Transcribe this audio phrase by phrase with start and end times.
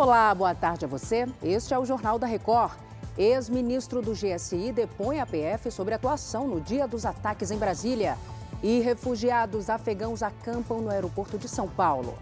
[0.00, 1.26] Olá, boa tarde a você.
[1.42, 2.70] Este é o Jornal da Record.
[3.18, 8.16] Ex-ministro do GSI depõe a PF sobre atuação no dia dos ataques em Brasília.
[8.62, 12.16] E refugiados afegãos acampam no aeroporto de São Paulo.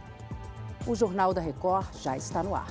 [0.87, 2.67] O Jornal da Record já está no ar.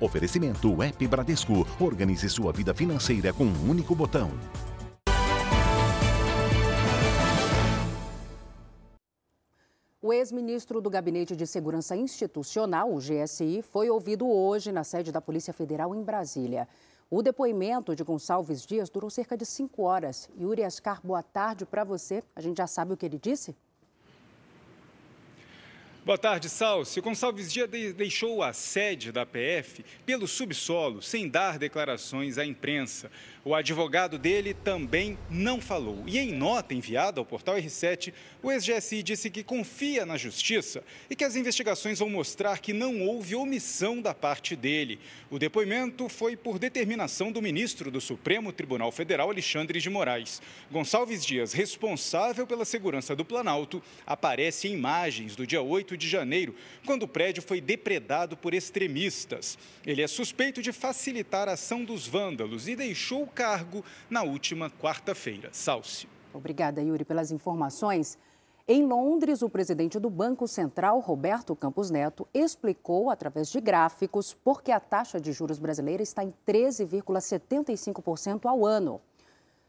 [0.00, 1.64] Oferecimento App Bradesco.
[1.78, 4.32] Organize sua vida financeira com um único botão.
[10.06, 15.18] O ex-ministro do Gabinete de Segurança Institucional, o GSI, foi ouvido hoje na sede da
[15.18, 16.68] Polícia Federal em Brasília.
[17.10, 20.28] O depoimento de Gonçalves Dias durou cerca de cinco horas.
[20.38, 22.22] Yuri Ascar, boa tarde para você.
[22.36, 23.56] A gente já sabe o que ele disse?
[26.04, 27.00] Boa tarde, Salsi.
[27.00, 33.10] Gonçalves Dias deixou a sede da PF pelo subsolo, sem dar declarações à imprensa.
[33.42, 36.02] O advogado dele também não falou.
[36.06, 41.16] E em nota enviada ao portal R7, o ex-GSI disse que confia na justiça e
[41.16, 44.98] que as investigações vão mostrar que não houve omissão da parte dele.
[45.30, 50.42] O depoimento foi por determinação do ministro do Supremo Tribunal Federal, Alexandre de Moraes.
[50.70, 56.54] Gonçalves Dias, responsável pela segurança do Planalto, aparece em imagens do dia 8 de janeiro,
[56.86, 59.58] quando o prédio foi depredado por extremistas.
[59.86, 65.48] Ele é suspeito de facilitar a ação dos vândalos e deixou cargo na última quarta-feira.
[65.52, 66.06] Salce.
[66.32, 68.18] Obrigada, Yuri, pelas informações.
[68.66, 74.62] Em Londres, o presidente do Banco Central, Roberto Campos Neto, explicou através de gráficos por
[74.62, 79.02] que a taxa de juros brasileira está em 13,75% ao ano.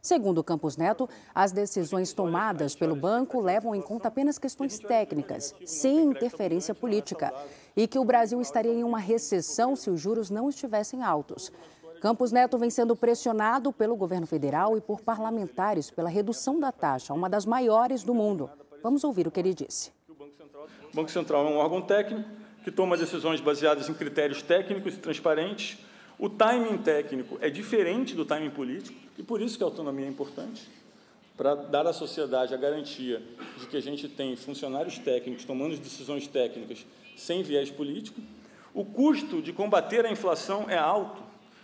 [0.06, 5.98] Segundo Campos Neto, as decisões tomadas pelo banco levam em conta apenas questões técnicas, sem
[5.98, 7.34] interferência política,
[7.75, 11.52] e que o Brasil estaria em uma recessão se os juros não estivessem altos.
[12.00, 17.11] Campos Neto vem sendo pressionado pelo governo federal e por parlamentares pela redução da taxa,
[17.11, 18.48] uma das maiores do mundo.
[18.83, 19.92] Vamos ouvir o que ele disse.
[20.08, 22.30] O Banco Central é um órgão técnico
[22.64, 25.80] que toma decisões baseadas em critérios técnicos e transparentes.
[26.17, 30.09] O timing técnico é diferente do timing político e por isso que a autonomia é
[30.09, 30.70] importante
[31.36, 33.21] para dar à sociedade a garantia
[33.59, 38.21] de que a gente tem funcionários técnicos tomando decisões técnicas sem viés político.
[38.73, 41.21] O custo de combater a inflação é alto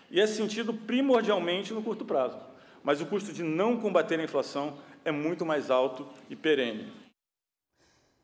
[0.09, 2.37] e é sentido primordialmente no curto prazo.
[2.83, 7.00] Mas o custo de não combater a inflação é muito mais alto e perene.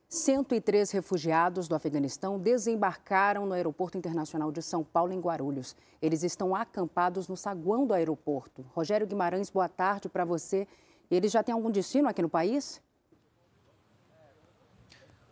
[0.10, 5.76] 103 refugiados do Afeganistão desembarcaram no Aeroporto Internacional de São Paulo, em Guarulhos.
[6.02, 8.66] Eles estão acampados no saguão do aeroporto.
[8.74, 10.66] Rogério Guimarães, boa tarde para você.
[11.12, 12.82] Eles já têm algum destino aqui no país?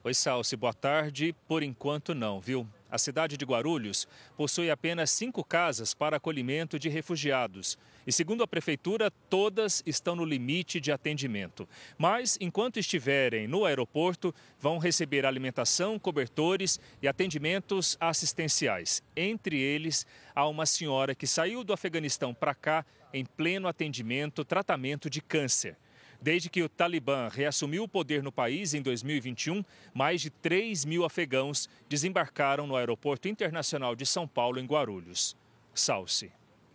[0.03, 1.33] Oi, Salsi, boa tarde.
[1.47, 2.67] Por enquanto, não, viu?
[2.95, 4.07] A cidade de Guarulhos
[4.37, 7.77] possui apenas cinco casas para acolhimento de refugiados.
[8.07, 11.67] E, segundo a prefeitura, todas estão no limite de atendimento.
[11.97, 19.03] Mas, enquanto estiverem no aeroporto, vão receber alimentação, cobertores e atendimentos assistenciais.
[19.13, 25.09] Entre eles, há uma senhora que saiu do Afeganistão para cá em pleno atendimento, tratamento
[25.09, 25.75] de câncer.
[26.21, 31.05] Desde que o Talibã reassumiu o poder no país em 2021, mais de 3 mil
[31.05, 35.35] afegãos desembarcaram no Aeroporto Internacional de São Paulo, em Guarulhos.
[35.73, 36.31] Salce.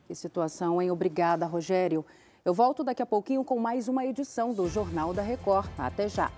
[0.07, 0.91] Que situação, hein?
[0.91, 2.05] Obrigada, Rogério.
[2.45, 5.71] Eu volto daqui a pouquinho com mais uma edição do Jornal da Record.
[5.79, 6.31] Até já.